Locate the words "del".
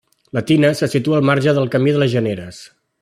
1.59-1.69